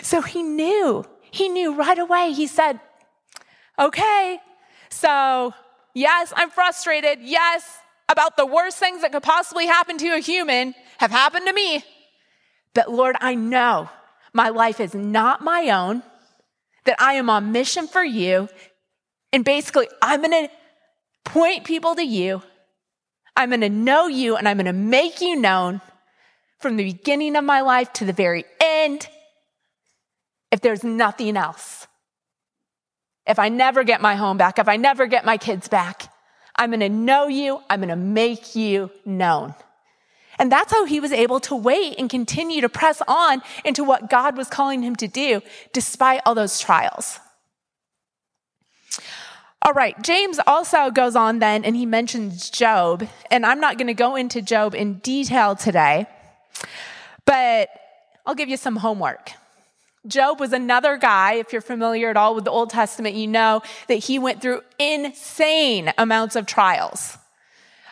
so 0.01 0.22
he 0.22 0.41
knew, 0.41 1.06
he 1.30 1.50
knew 1.50 1.75
right 1.75 2.00
away. 2.00 2.32
He 2.32 2.48
said, 2.48 2.80
Okay, 3.77 4.39
so 4.89 5.53
yes, 5.94 6.34
I'm 6.36 6.50
frustrated. 6.50 7.20
Yes, 7.22 7.77
about 8.10 8.36
the 8.36 8.46
worst 8.46 8.77
things 8.77 9.01
that 9.01 9.12
could 9.12 9.24
possibly 9.24 9.68
happen 9.68 9.98
to 10.00 10.10
a 10.10 10.20
human 10.20 10.74
have 10.98 11.12
happened 11.12 11.48
to 11.48 11.53
me. 11.53 11.84
But 12.74 12.91
Lord, 12.91 13.15
I 13.22 13.36
know 13.36 13.89
my 14.34 14.50
life 14.50 14.80
is 14.80 14.94
not 14.94 15.42
my 15.42 15.70
own, 15.70 16.04
that 16.86 17.02
I 17.02 17.14
am 17.14 17.30
on 17.30 17.52
mission 17.52 17.88
for 17.88 18.04
you. 18.04 18.50
And 19.34 19.46
basically, 19.46 19.88
I'm 20.02 20.22
going 20.22 20.48
to 20.48 20.50
point 21.24 21.64
people 21.64 21.96
to 21.96 22.04
you. 22.04 22.42
I'm 23.36 23.50
going 23.50 23.62
to 23.62 23.70
know 23.70 24.08
you 24.08 24.36
and 24.36 24.48
I'm 24.48 24.58
going 24.58 24.66
to 24.66 24.74
make 24.74 25.22
you 25.22 25.36
known 25.36 25.82
from 26.60 26.78
the 26.78 26.84
beginning 26.84 27.36
of 27.36 27.44
my 27.44 27.62
life 27.62 27.92
to 27.94 28.06
the 28.06 28.14
very 28.14 28.46
end 28.60 29.08
if 30.52 30.62
there's 30.62 30.84
nothing 30.84 31.38
else. 31.38 31.88
If 33.26 33.40
I 33.40 33.50
never 33.50 33.84
get 33.84 34.02
my 34.02 34.16
home 34.16 34.38
back, 34.38 34.60
if 34.60 34.68
I 34.68 34.76
never 34.76 35.08
get 35.08 35.26
my 35.26 35.38
kids 35.38 35.68
back, 35.68 36.12
I'm 36.56 36.72
going 36.72 36.82
to 36.82 36.90
know 36.90 37.28
you. 37.28 37.62
I'm 37.70 37.80
going 37.80 37.90
to 37.90 37.96
make 37.96 38.56
you 38.56 38.92
known. 39.06 39.56
And 40.41 40.51
that's 40.51 40.74
how 40.74 40.86
he 40.86 41.00
was 41.00 41.12
able 41.12 41.39
to 41.41 41.55
wait 41.55 42.00
and 42.00 42.10
continue 42.10 42.62
to 42.62 42.67
press 42.67 43.00
on 43.07 43.43
into 43.63 43.83
what 43.83 44.10
God 44.10 44.36
was 44.36 44.48
calling 44.48 44.81
him 44.81 44.95
to 44.95 45.07
do 45.07 45.41
despite 45.71 46.19
all 46.25 46.33
those 46.33 46.60
trials. 46.60 47.19
All 49.62 49.74
right, 49.74 49.95
James 50.01 50.39
also 50.48 50.89
goes 50.89 51.15
on 51.15 51.38
then 51.38 51.63
and 51.63 51.75
he 51.75 51.86
mentions 51.86 52.50
Job. 52.50 53.07
And 53.29 53.45
I'm 53.45 53.60
not 53.60 53.77
going 53.77 53.86
to 53.86 53.93
go 53.93 54.15
into 54.15 54.41
Job 54.41 54.74
in 54.74 54.95
detail 54.95 55.55
today, 55.55 56.07
but 57.24 57.69
I'll 58.25 58.33
give 58.33 58.50
you 58.50 58.57
some 58.57 58.77
homework. 58.77 59.33
Job 60.07 60.39
was 60.39 60.53
another 60.53 60.98
guy, 60.98 61.33
if 61.33 61.53
you're 61.53 61.62
familiar 61.62 62.10
at 62.10 62.17
all 62.17 62.33
with 62.33 62.45
the 62.45 62.51
Old 62.51 62.71
Testament, 62.71 63.13
you 63.13 63.27
know 63.27 63.62
that 63.88 63.98
he 63.98 64.17
went 64.17 64.41
through 64.41 64.62
insane 64.79 65.93
amounts 66.00 66.36
of 66.36 66.48
trials. 66.48 67.19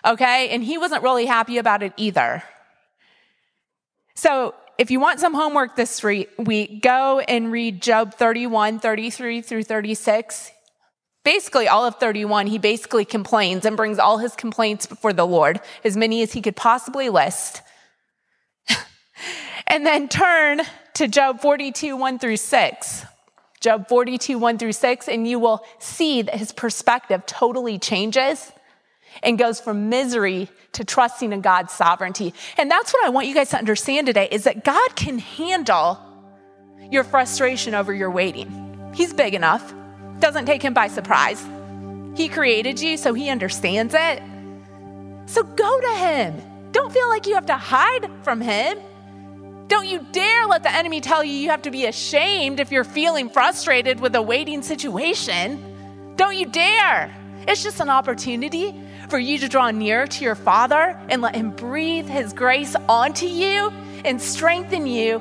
Okay? 0.05 0.49
And 0.49 0.63
he 0.63 0.77
wasn't 0.77 1.03
really 1.03 1.25
happy 1.25 1.57
about 1.57 1.83
it 1.83 1.93
either. 1.97 2.43
So 4.15 4.53
if 4.77 4.91
you 4.91 4.99
want 4.99 5.19
some 5.19 5.33
homework 5.33 5.75
this 5.75 6.01
week, 6.03 6.81
go 6.81 7.19
and 7.19 7.51
read 7.51 7.81
Job 7.81 8.13
31, 8.13 8.79
33 8.79 9.41
through 9.41 9.63
36. 9.63 10.51
Basically, 11.25 11.67
all 11.67 11.85
of 11.85 11.95
31, 11.95 12.47
he 12.47 12.57
basically 12.57 13.03
complains 13.03 13.65
and 13.65 13.75
brings 13.75 13.99
all 13.99 14.19
his 14.19 14.35
complaints 14.35 14.85
before 14.85 15.11
the 15.11 15.27
Lord, 15.27 15.59
as 15.83 15.97
many 15.97 16.21
as 16.21 16.31
he 16.31 16.41
could 16.41 16.55
possibly 16.55 17.09
list. 17.09 17.61
and 19.67 19.85
then 19.85 20.07
turn 20.07 20.61
to 20.93 21.07
Job 21.09 21.41
42, 21.41 21.97
1 21.97 22.19
through 22.19 22.37
6. 22.37 23.05
Job 23.59 23.89
42, 23.89 24.39
1 24.39 24.57
through 24.57 24.71
6, 24.71 25.09
and 25.09 25.27
you 25.27 25.39
will 25.39 25.61
see 25.79 26.21
that 26.21 26.35
his 26.35 26.53
perspective 26.53 27.25
totally 27.25 27.77
changes 27.77 28.53
and 29.23 29.37
goes 29.37 29.59
from 29.59 29.89
misery 29.89 30.49
to 30.73 30.83
trusting 30.83 31.33
in 31.33 31.41
God's 31.41 31.73
sovereignty. 31.73 32.33
And 32.57 32.69
that's 32.69 32.93
what 32.93 33.05
I 33.05 33.09
want 33.09 33.27
you 33.27 33.33
guys 33.33 33.49
to 33.49 33.57
understand 33.57 34.07
today 34.07 34.27
is 34.31 34.43
that 34.43 34.63
God 34.63 34.95
can 34.95 35.19
handle 35.19 35.99
your 36.91 37.03
frustration 37.03 37.75
over 37.75 37.93
your 37.93 38.11
waiting. 38.11 38.91
He's 38.93 39.13
big 39.13 39.33
enough. 39.33 39.73
Doesn't 40.19 40.45
take 40.45 40.61
him 40.61 40.73
by 40.73 40.87
surprise. 40.87 41.45
He 42.15 42.27
created 42.27 42.81
you, 42.81 42.97
so 42.97 43.13
he 43.13 43.29
understands 43.29 43.93
it. 43.97 44.21
So 45.27 45.43
go 45.43 45.81
to 45.81 45.91
him. 45.97 46.41
Don't 46.71 46.91
feel 46.91 47.07
like 47.07 47.27
you 47.27 47.35
have 47.35 47.45
to 47.47 47.57
hide 47.57 48.09
from 48.23 48.41
him. 48.41 48.79
Don't 49.67 49.87
you 49.87 50.05
dare 50.11 50.47
let 50.47 50.63
the 50.63 50.73
enemy 50.73 50.99
tell 50.99 51.23
you 51.23 51.31
you 51.31 51.49
have 51.51 51.61
to 51.61 51.71
be 51.71 51.85
ashamed 51.85 52.59
if 52.59 52.71
you're 52.71 52.83
feeling 52.83 53.29
frustrated 53.29 53.99
with 53.99 54.15
a 54.15 54.21
waiting 54.21 54.63
situation. 54.63 56.15
Don't 56.15 56.35
you 56.35 56.47
dare. 56.47 57.15
It's 57.47 57.63
just 57.63 57.79
an 57.79 57.89
opportunity 57.89 58.73
for 59.09 59.19
you 59.19 59.39
to 59.39 59.47
draw 59.47 59.71
near 59.71 60.05
to 60.05 60.23
your 60.23 60.35
Father 60.35 60.99
and 61.09 61.21
let 61.21 61.35
Him 61.35 61.51
breathe 61.51 62.07
His 62.07 62.31
grace 62.33 62.75
onto 62.87 63.25
you 63.25 63.71
and 64.05 64.21
strengthen 64.21 64.85
you 64.85 65.19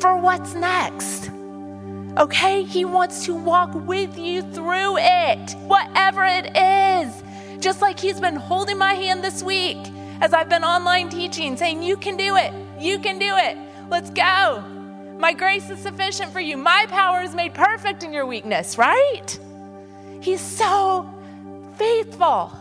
for 0.00 0.16
what's 0.16 0.54
next. 0.54 1.30
Okay? 2.18 2.62
He 2.62 2.84
wants 2.84 3.24
to 3.24 3.34
walk 3.34 3.74
with 3.74 4.18
you 4.18 4.42
through 4.52 4.98
it, 4.98 5.52
whatever 5.66 6.24
it 6.24 6.56
is. 6.56 7.22
Just 7.62 7.80
like 7.80 7.98
He's 7.98 8.20
been 8.20 8.36
holding 8.36 8.78
my 8.78 8.94
hand 8.94 9.24
this 9.24 9.42
week 9.42 9.78
as 10.20 10.34
I've 10.34 10.48
been 10.48 10.64
online 10.64 11.08
teaching, 11.08 11.56
saying, 11.56 11.82
You 11.82 11.96
can 11.96 12.16
do 12.16 12.36
it. 12.36 12.52
You 12.78 12.98
can 12.98 13.18
do 13.18 13.34
it. 13.36 13.56
Let's 13.88 14.10
go. 14.10 14.62
My 15.18 15.32
grace 15.32 15.70
is 15.70 15.78
sufficient 15.78 16.32
for 16.32 16.40
you. 16.40 16.56
My 16.56 16.86
power 16.88 17.22
is 17.22 17.34
made 17.34 17.54
perfect 17.54 18.02
in 18.02 18.12
your 18.12 18.26
weakness, 18.26 18.76
right? 18.76 19.38
He's 20.20 20.40
so 20.40 21.08
faithful. 21.76 22.52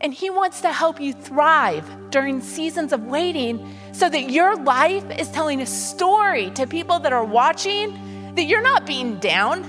And 0.00 0.12
He 0.12 0.30
wants 0.30 0.60
to 0.62 0.72
help 0.72 1.00
you 1.00 1.12
thrive 1.12 2.10
during 2.10 2.40
seasons 2.40 2.92
of 2.92 3.04
waiting 3.06 3.74
so 3.92 4.08
that 4.08 4.30
your 4.30 4.56
life 4.56 5.04
is 5.18 5.30
telling 5.30 5.60
a 5.60 5.66
story 5.66 6.50
to 6.50 6.66
people 6.66 6.98
that 7.00 7.12
are 7.12 7.24
watching 7.24 8.34
that 8.34 8.44
you're 8.44 8.62
not 8.62 8.86
being 8.86 9.18
down 9.18 9.62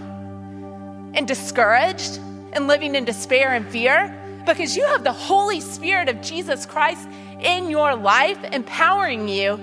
and 1.13 1.27
discouraged 1.27 2.19
and 2.53 2.67
living 2.67 2.95
in 2.95 3.05
despair 3.05 3.53
and 3.53 3.67
fear 3.67 4.13
because 4.45 4.75
you 4.75 4.85
have 4.85 5.03
the 5.03 5.13
Holy 5.13 5.59
Spirit 5.59 6.09
of 6.09 6.21
Jesus 6.21 6.65
Christ 6.65 7.07
in 7.39 7.69
your 7.69 7.95
life, 7.95 8.37
empowering 8.51 9.27
you 9.27 9.59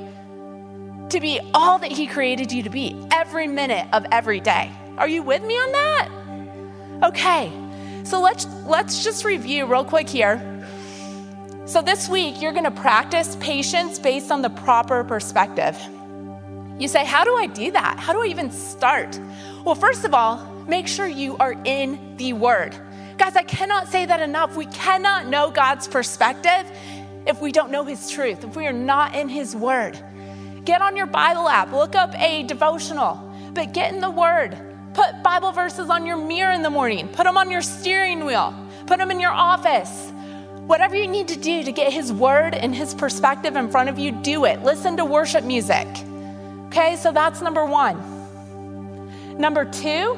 to 1.09 1.21
be 1.21 1.41
all 1.55 1.79
that 1.79 1.93
He 1.93 2.07
created 2.07 2.51
you 2.53 2.63
to 2.63 2.71
be 2.71 2.97
every 3.13 3.47
minute 3.47 3.87
of 3.93 4.05
every 4.11 4.41
day. 4.41 4.71
Are 4.99 5.09
you 5.09 5.23
with 5.23 5.43
me 5.43 5.55
on 5.55 5.73
that? 5.73 6.09
Okay, 7.05 7.53
so 8.05 8.21
let's 8.21 8.47
let's 8.67 9.03
just 9.05 9.25
review 9.25 9.67
real 9.67 9.85
quick 9.85 10.09
here. 10.09 10.52
So 11.73 11.81
this 11.81 12.07
week 12.07 12.43
you're 12.43 12.53
going 12.53 12.65
to 12.65 12.71
practice 12.71 13.35
patience 13.41 13.99
based 13.99 14.31
on 14.31 14.43
the 14.43 14.51
proper 14.51 15.03
perspective. 15.05 15.75
You 16.79 16.87
say, 16.87 17.03
"How 17.03 17.25
do 17.25 17.35
I 17.35 17.47
do 17.47 17.71
that? 17.71 17.99
How 17.99 18.13
do 18.13 18.23
I 18.23 18.27
even 18.27 18.51
start?" 18.51 19.19
Well, 19.65 19.75
first 19.75 20.05
of 20.05 20.13
all, 20.13 20.37
make 20.69 20.87
sure 20.87 21.07
you 21.07 21.35
are 21.39 21.55
in 21.65 22.19
the 22.19 22.35
Word. 22.35 22.77
Guys, 23.17 23.37
I 23.37 23.43
cannot 23.45 23.89
say 23.89 24.05
that 24.05 24.21
enough. 24.21 24.55
We 24.55 24.67
cannot 24.67 25.29
know 25.29 25.51
God's 25.51 25.89
perspective 25.89 26.71
if 27.25 27.41
we 27.41 27.53
don't 27.53 27.71
know 27.71 27.85
His 27.85 28.11
truth, 28.11 28.45
if 28.45 28.55
we 28.55 28.67
are 28.67 28.75
not 28.75 29.17
in 29.17 29.31
His 29.31 29.57
Word. 29.57 29.99
Get 30.67 30.83
on 30.83 30.95
your 30.95 31.07
Bible 31.07 31.49
app, 31.49 31.73
look 31.73 31.95
up 31.95 32.15
a 32.21 32.43
devotional, 32.43 33.15
but 33.55 33.73
get 33.73 33.95
in 33.95 34.01
the 34.03 34.11
Word. 34.11 34.59
Put 34.93 35.23
Bible 35.23 35.53
verses 35.53 35.89
on 35.89 36.05
your 36.05 36.19
mirror 36.19 36.53
in 36.53 36.61
the 36.61 36.69
morning, 36.69 37.09
put 37.09 37.25
them 37.25 37.39
on 37.39 37.51
your 37.51 37.63
steering 37.63 38.27
wheel, 38.27 38.55
put 38.87 38.99
them 38.99 39.11
in 39.11 39.19
your 39.19 39.33
office. 39.33 40.13
Whatever 40.67 40.95
you 40.95 41.09
need 41.09 41.27
to 41.29 41.37
do 41.37 41.65
to 41.65 41.73
get 41.73 41.93
His 41.93 42.13
Word 42.13 42.55
and 42.55 42.75
His 42.75 42.95
perspective 42.95 43.57
in 43.57 43.69
front 43.69 43.89
of 43.89 43.99
you, 43.99 44.13
do 44.13 44.45
it. 44.45 44.63
Listen 44.63 44.97
to 44.97 45.05
worship 45.05 45.45
music. 45.45 45.89
Okay, 46.69 46.97
so 46.97 47.11
that's 47.11 47.43
number 47.43 47.67
one. 47.67 47.99
Number 49.39 49.65
two, 49.65 50.17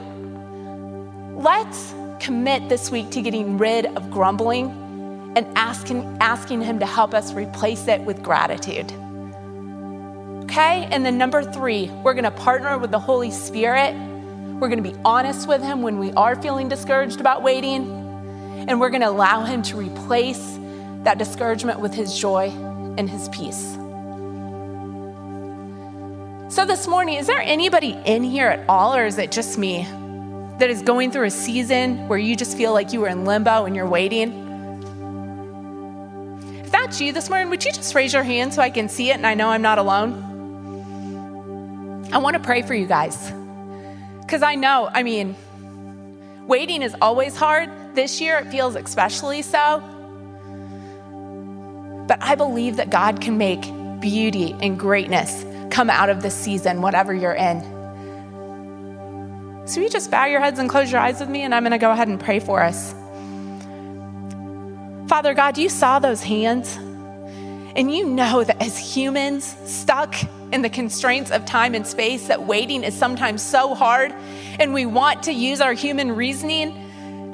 let's 1.34 1.94
commit 2.20 2.68
this 2.68 2.90
week 2.90 3.10
to 3.10 3.22
getting 3.22 3.56
rid 3.56 3.86
of 3.86 4.10
grumbling 4.10 4.66
and 5.34 5.46
asking, 5.56 6.16
asking 6.20 6.60
Him 6.60 6.78
to 6.78 6.86
help 6.86 7.14
us 7.14 7.32
replace 7.32 7.88
it 7.88 8.02
with 8.02 8.22
gratitude. 8.22 8.92
Okay? 10.44 10.86
And 10.90 11.06
then 11.06 11.16
number 11.16 11.42
three, 11.42 11.90
we're 12.04 12.14
gonna 12.14 12.30
partner 12.30 12.76
with 12.76 12.90
the 12.90 12.98
Holy 12.98 13.30
Spirit. 13.30 13.94
We're 14.60 14.68
gonna 14.68 14.82
be 14.82 14.94
honest 15.06 15.48
with 15.48 15.62
Him 15.62 15.80
when 15.80 15.98
we 15.98 16.12
are 16.12 16.36
feeling 16.40 16.68
discouraged 16.68 17.18
about 17.18 17.42
waiting. 17.42 18.03
And 18.66 18.80
we're 18.80 18.90
gonna 18.90 19.10
allow 19.10 19.44
Him 19.44 19.62
to 19.62 19.76
replace 19.76 20.58
that 21.02 21.18
discouragement 21.18 21.80
with 21.80 21.92
His 21.92 22.18
joy 22.18 22.48
and 22.96 23.08
His 23.08 23.28
peace. 23.28 23.76
So, 26.54 26.64
this 26.64 26.86
morning, 26.86 27.16
is 27.16 27.26
there 27.26 27.40
anybody 27.40 27.98
in 28.04 28.22
here 28.22 28.48
at 28.48 28.68
all, 28.68 28.94
or 28.94 29.06
is 29.06 29.18
it 29.18 29.32
just 29.32 29.58
me 29.58 29.82
that 30.58 30.70
is 30.70 30.82
going 30.82 31.10
through 31.10 31.26
a 31.26 31.30
season 31.30 32.06
where 32.06 32.18
you 32.18 32.36
just 32.36 32.56
feel 32.56 32.72
like 32.72 32.92
you 32.92 33.04
are 33.04 33.08
in 33.08 33.24
limbo 33.24 33.64
and 33.64 33.74
you're 33.74 33.88
waiting? 33.88 34.40
If 36.64 36.70
that's 36.70 37.00
you 37.00 37.12
this 37.12 37.28
morning, 37.28 37.50
would 37.50 37.64
you 37.64 37.72
just 37.72 37.94
raise 37.94 38.12
your 38.12 38.22
hand 38.22 38.54
so 38.54 38.62
I 38.62 38.70
can 38.70 38.88
see 38.88 39.10
it 39.10 39.16
and 39.16 39.26
I 39.26 39.34
know 39.34 39.48
I'm 39.48 39.62
not 39.62 39.78
alone? 39.78 40.30
I 42.12 42.18
want 42.18 42.34
to 42.34 42.40
pray 42.40 42.62
for 42.62 42.74
you 42.74 42.86
guys. 42.86 43.32
Because 44.20 44.42
I 44.42 44.54
know, 44.54 44.88
I 44.92 45.02
mean, 45.02 45.34
waiting 46.46 46.82
is 46.82 46.94
always 47.02 47.36
hard. 47.36 47.68
This 47.94 48.20
year 48.20 48.38
it 48.38 48.48
feels 48.48 48.74
especially 48.74 49.42
so. 49.42 49.80
But 52.08 52.18
I 52.20 52.34
believe 52.34 52.76
that 52.76 52.90
God 52.90 53.20
can 53.20 53.38
make 53.38 53.62
beauty 54.00 54.54
and 54.60 54.78
greatness 54.78 55.44
come 55.70 55.88
out 55.88 56.10
of 56.10 56.22
this 56.22 56.34
season, 56.34 56.82
whatever 56.82 57.14
you're 57.14 57.34
in. 57.34 57.62
So 59.66 59.80
you 59.80 59.88
just 59.88 60.10
bow 60.10 60.26
your 60.26 60.40
heads 60.40 60.58
and 60.58 60.68
close 60.68 60.92
your 60.92 61.00
eyes 61.00 61.20
with 61.20 61.28
me, 61.28 61.42
and 61.42 61.54
I'm 61.54 61.62
going 61.62 61.72
to 61.72 61.78
go 61.78 61.90
ahead 61.90 62.08
and 62.08 62.20
pray 62.20 62.38
for 62.38 62.62
us. 62.62 62.92
Father 65.08 65.32
God, 65.32 65.56
you 65.56 65.68
saw 65.68 65.98
those 65.98 66.22
hands. 66.22 66.76
And 67.76 67.92
you 67.92 68.06
know 68.06 68.44
that 68.44 68.62
as 68.62 68.78
humans 68.78 69.56
stuck 69.64 70.14
in 70.52 70.62
the 70.62 70.68
constraints 70.68 71.32
of 71.32 71.44
time 71.44 71.74
and 71.74 71.84
space, 71.86 72.28
that 72.28 72.44
waiting 72.44 72.84
is 72.84 72.94
sometimes 72.94 73.42
so 73.42 73.74
hard. 73.74 74.12
And 74.60 74.72
we 74.72 74.86
want 74.86 75.24
to 75.24 75.32
use 75.32 75.60
our 75.60 75.72
human 75.72 76.12
reasoning 76.12 76.83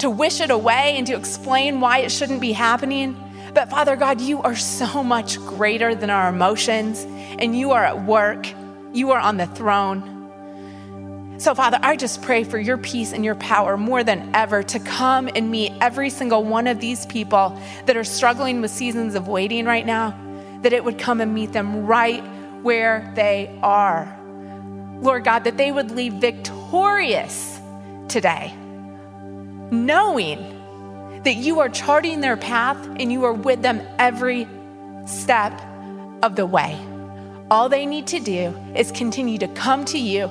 to 0.01 0.11
wish 0.11 0.41
it 0.41 0.51
away 0.51 0.95
and 0.97 1.07
to 1.07 1.17
explain 1.17 1.81
why 1.81 1.99
it 1.99 2.11
shouldn't 2.11 2.41
be 2.41 2.53
happening. 2.53 3.17
But 3.55 3.71
Father 3.71 3.97
God, 3.97 4.21
you 4.21 4.43
are 4.43 4.57
so 4.57 5.03
much 5.03 5.39
greater 5.39 5.95
than 5.95 6.11
our 6.11 6.29
emotions, 6.29 7.05
and 7.39 7.59
you 7.59 7.73
are 7.73 7.85
at 7.85 8.05
work. 8.05 8.47
You 8.93 9.13
are 9.13 9.21
on 9.21 9.37
the 9.37 9.47
throne. 9.47 11.37
So, 11.39 11.55
Father, 11.55 11.79
I 11.83 11.97
just 11.97 12.21
pray 12.21 12.45
for 12.45 12.59
your 12.59 12.77
peace 12.77 13.13
and 13.13 13.25
your 13.25 13.35
power 13.35 13.79
more 13.79 14.05
than 14.05 14.31
ever 14.35 14.63
to 14.63 14.79
come 14.79 15.29
and 15.35 15.51
meet 15.51 15.73
every 15.81 16.11
single 16.11 16.45
one 16.45 16.67
of 16.67 16.81
these 16.81 17.07
people 17.07 17.59
that 17.87 17.97
are 17.97 18.05
struggling 18.05 18.61
with 18.61 18.71
seasons 18.71 19.15
of 19.15 19.27
waiting 19.27 19.65
right 19.65 19.87
now, 19.87 20.15
that 20.63 20.75
it 20.75 20.85
would 20.85 20.99
come 20.99 21.21
and 21.21 21.35
meet 21.35 21.53
them 21.53 21.87
right 21.87 22.23
where 22.63 23.11
they 23.17 23.59
are. 23.63 24.15
Lord 25.01 25.25
God, 25.25 25.45
that 25.45 25.57
they 25.57 25.73
would 25.73 25.93
leave 25.93 26.13
victorious 26.15 27.59
today, 28.09 28.55
knowing 29.71 31.21
that 31.25 31.35
you 31.35 31.61
are 31.61 31.69
charting 31.69 32.21
their 32.21 32.37
path 32.37 32.79
and 32.99 33.13
you 33.13 33.25
are 33.25 33.33
with 33.33 33.63
them 33.63 33.81
every 33.99 34.49
step 35.07 35.61
of 36.23 36.37
the 36.37 36.47
way. 36.47 36.79
All 37.51 37.69
they 37.69 37.87
need 37.87 38.07
to 38.09 38.21
do 38.21 38.57
is 38.75 38.93
continue 38.93 39.39
to 39.39 39.49
come 39.49 39.85
to 39.87 39.99
you, 39.99 40.31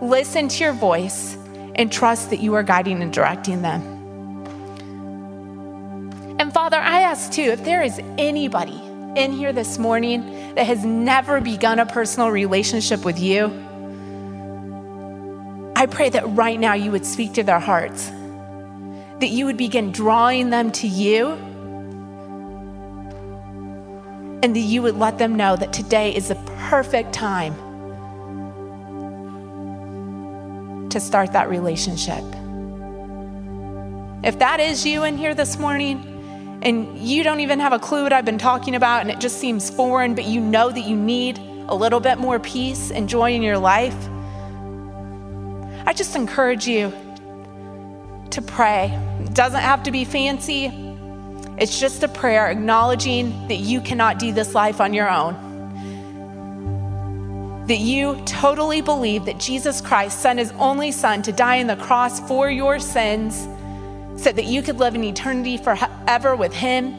listen 0.00 0.48
to 0.48 0.64
your 0.64 0.72
voice, 0.72 1.36
and 1.74 1.90
trust 1.92 2.30
that 2.30 2.40
you 2.40 2.54
are 2.54 2.62
guiding 2.62 3.02
and 3.02 3.12
directing 3.12 3.62
them. 3.62 3.82
And 6.38 6.52
Father, 6.52 6.78
I 6.78 7.00
ask 7.00 7.32
too 7.32 7.42
if 7.42 7.64
there 7.64 7.82
is 7.82 7.98
anybody 8.18 8.80
in 9.16 9.32
here 9.32 9.52
this 9.52 9.78
morning 9.78 10.54
that 10.54 10.66
has 10.66 10.84
never 10.84 11.40
begun 11.40 11.78
a 11.78 11.86
personal 11.86 12.30
relationship 12.30 13.04
with 13.04 13.18
you, 13.18 13.46
I 15.74 15.86
pray 15.86 16.10
that 16.10 16.26
right 16.28 16.60
now 16.60 16.74
you 16.74 16.90
would 16.90 17.06
speak 17.06 17.34
to 17.34 17.42
their 17.42 17.58
hearts 17.58 18.10
that 19.20 19.28
you 19.28 19.46
would 19.46 19.56
begin 19.56 19.92
drawing 19.92 20.50
them 20.50 20.70
to 20.72 20.86
you 20.86 21.32
and 24.42 24.54
that 24.54 24.60
you 24.60 24.82
would 24.82 24.96
let 24.96 25.18
them 25.18 25.34
know 25.34 25.56
that 25.56 25.72
today 25.72 26.14
is 26.14 26.28
the 26.28 26.34
perfect 26.68 27.12
time 27.12 27.54
to 30.90 31.00
start 31.00 31.32
that 31.32 31.48
relationship. 31.48 32.22
If 34.22 34.38
that 34.38 34.60
is 34.60 34.84
you 34.84 35.04
in 35.04 35.16
here 35.16 35.34
this 35.34 35.58
morning, 35.58 36.12
and 36.62 36.98
you 36.98 37.22
don't 37.22 37.40
even 37.40 37.60
have 37.60 37.72
a 37.72 37.78
clue 37.78 38.02
what 38.02 38.12
I've 38.12 38.24
been 38.24 38.38
talking 38.38 38.74
about, 38.74 39.02
and 39.02 39.10
it 39.10 39.20
just 39.20 39.38
seems 39.38 39.70
foreign, 39.70 40.14
but 40.14 40.24
you 40.24 40.40
know 40.40 40.70
that 40.70 40.84
you 40.84 40.96
need 40.96 41.38
a 41.68 41.74
little 41.74 42.00
bit 42.00 42.18
more 42.18 42.38
peace 42.38 42.90
and 42.90 43.08
joy 43.08 43.32
in 43.32 43.42
your 43.42 43.58
life, 43.58 43.96
I 45.86 45.92
just 45.92 46.16
encourage 46.16 46.66
you 46.66 46.92
to 48.30 48.42
pray. 48.42 48.90
It 49.20 49.34
doesn't 49.34 49.60
have 49.60 49.82
to 49.84 49.90
be 49.90 50.04
fancy, 50.04 50.72
it's 51.58 51.80
just 51.80 52.02
a 52.02 52.08
prayer 52.08 52.48
acknowledging 52.48 53.48
that 53.48 53.56
you 53.56 53.80
cannot 53.80 54.18
do 54.18 54.30
this 54.32 54.54
life 54.54 54.78
on 54.80 54.92
your 54.92 55.08
own. 55.08 55.34
That 57.66 57.78
you 57.78 58.22
totally 58.26 58.82
believe 58.82 59.24
that 59.24 59.38
Jesus 59.38 59.80
Christ 59.80 60.20
sent 60.20 60.38
his 60.38 60.52
only 60.52 60.92
son 60.92 61.22
to 61.22 61.32
die 61.32 61.60
on 61.60 61.66
the 61.66 61.76
cross 61.76 62.20
for 62.28 62.50
your 62.50 62.78
sins 62.78 63.48
so 64.22 64.32
that 64.32 64.44
you 64.44 64.62
could 64.62 64.78
live 64.78 64.94
in 64.94 65.02
eternity 65.02 65.56
forever 65.56 66.36
with 66.36 66.52
him. 66.52 66.94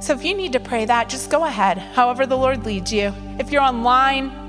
So 0.00 0.14
if 0.14 0.24
you 0.24 0.34
need 0.34 0.52
to 0.54 0.60
pray 0.60 0.86
that, 0.86 1.10
just 1.10 1.30
go 1.30 1.44
ahead, 1.44 1.76
however 1.78 2.26
the 2.26 2.36
Lord 2.36 2.64
leads 2.64 2.92
you. 2.92 3.12
If 3.38 3.50
you're 3.52 3.62
online, 3.62 4.45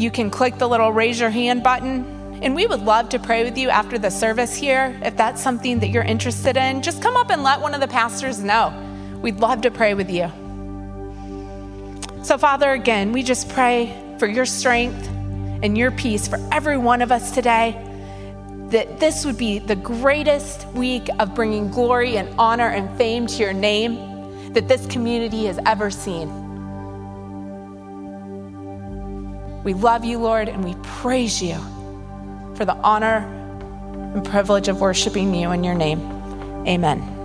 you 0.00 0.10
can 0.10 0.30
click 0.30 0.56
the 0.58 0.68
little 0.68 0.92
raise 0.92 1.20
your 1.20 1.30
hand 1.30 1.62
button. 1.62 2.18
And 2.42 2.54
we 2.54 2.66
would 2.66 2.80
love 2.80 3.10
to 3.10 3.18
pray 3.18 3.44
with 3.44 3.58
you 3.58 3.68
after 3.68 3.98
the 3.98 4.10
service 4.10 4.56
here. 4.56 4.98
If 5.02 5.16
that's 5.16 5.42
something 5.42 5.80
that 5.80 5.88
you're 5.88 6.02
interested 6.02 6.56
in, 6.56 6.80
just 6.80 7.02
come 7.02 7.16
up 7.16 7.30
and 7.30 7.42
let 7.42 7.60
one 7.60 7.74
of 7.74 7.80
the 7.80 7.88
pastors 7.88 8.40
know. 8.42 8.72
We'd 9.20 9.40
love 9.40 9.60
to 9.62 9.70
pray 9.70 9.92
with 9.92 10.10
you. 10.10 10.32
So, 12.22 12.38
Father, 12.38 12.70
again, 12.72 13.12
we 13.12 13.22
just 13.22 13.50
pray 13.50 13.94
for 14.18 14.26
your 14.26 14.46
strength 14.46 15.06
and 15.62 15.76
your 15.76 15.90
peace 15.90 16.28
for 16.28 16.38
every 16.50 16.78
one 16.78 17.02
of 17.02 17.12
us 17.12 17.32
today. 17.32 17.76
That 18.70 19.00
this 19.00 19.26
would 19.26 19.36
be 19.36 19.58
the 19.58 19.76
greatest 19.76 20.66
week 20.68 21.08
of 21.18 21.34
bringing 21.34 21.70
glory 21.70 22.16
and 22.16 22.32
honor 22.38 22.68
and 22.68 22.96
fame 22.96 23.26
to 23.26 23.42
your 23.42 23.52
name 23.52 24.52
that 24.54 24.66
this 24.66 24.86
community 24.86 25.44
has 25.44 25.58
ever 25.66 25.90
seen. 25.90 26.49
We 29.64 29.74
love 29.74 30.04
you, 30.04 30.18
Lord, 30.18 30.48
and 30.48 30.64
we 30.64 30.74
praise 30.82 31.42
you 31.42 31.56
for 32.56 32.64
the 32.64 32.76
honor 32.76 33.18
and 34.14 34.24
privilege 34.24 34.68
of 34.68 34.80
worshiping 34.80 35.34
you 35.34 35.50
in 35.50 35.64
your 35.64 35.74
name. 35.74 36.00
Amen. 36.66 37.19